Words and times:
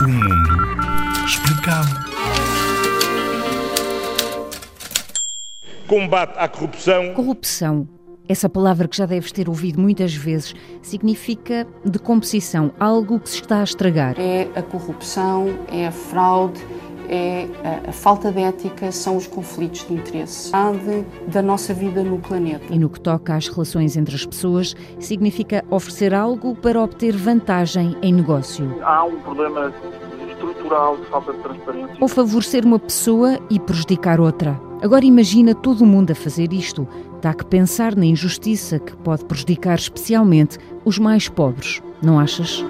O 0.00 0.08
mundo 0.08 1.24
explicado. 1.24 2.06
Combate 5.86 6.34
à 6.36 6.48
corrupção. 6.48 7.14
Corrupção. 7.14 7.88
Essa 8.28 8.48
palavra 8.48 8.88
que 8.88 8.96
já 8.96 9.06
deves 9.06 9.30
ter 9.30 9.48
ouvido 9.48 9.80
muitas 9.80 10.12
vezes 10.12 10.52
significa 10.82 11.64
decomposição, 11.84 12.72
algo 12.78 13.20
que 13.20 13.30
se 13.30 13.40
está 13.40 13.60
a 13.60 13.64
estragar. 13.64 14.18
É 14.18 14.48
a 14.56 14.62
corrupção, 14.62 15.56
é 15.70 15.86
a 15.86 15.92
fraude, 15.92 16.60
é 17.08 17.48
a, 17.64 17.90
a, 17.90 17.92
falta 17.92 18.30
de 18.30 18.40
ética, 18.40 18.90
são 18.92 19.16
os 19.16 19.26
conflitos 19.26 19.86
de 19.86 19.94
interesse 19.94 20.52
da 21.28 21.42
nossa 21.42 21.72
vida 21.72 22.02
no 22.02 22.18
planeta. 22.18 22.66
E 22.70 22.78
no 22.78 22.88
que 22.88 23.00
toca 23.00 23.34
às 23.34 23.48
relações 23.48 23.96
entre 23.96 24.14
as 24.14 24.24
pessoas, 24.24 24.74
significa 24.98 25.64
oferecer 25.70 26.14
algo 26.14 26.54
para 26.54 26.80
obter 26.80 27.16
vantagem 27.16 27.96
em 28.02 28.12
negócio. 28.12 28.76
Há 28.82 29.04
um 29.04 29.20
problema 29.20 29.72
estrutural 30.30 30.96
de 30.96 31.06
falta 31.06 31.32
de 31.32 31.38
transparência. 31.38 31.96
Ou 32.00 32.08
favorecer 32.08 32.64
uma 32.64 32.78
pessoa 32.78 33.38
e 33.50 33.58
prejudicar 33.58 34.20
outra. 34.20 34.60
Agora 34.82 35.04
imagina 35.04 35.54
todo 35.54 35.82
o 35.82 35.86
mundo 35.86 36.10
a 36.10 36.14
fazer 36.14 36.52
isto. 36.52 36.86
Dá 37.22 37.32
que 37.32 37.44
pensar 37.44 37.96
na 37.96 38.04
injustiça 38.04 38.78
que 38.78 38.94
pode 38.96 39.24
prejudicar 39.24 39.78
especialmente 39.78 40.58
os 40.84 40.98
mais 40.98 41.28
pobres, 41.28 41.82
não 42.02 42.20
achas? 42.20 42.64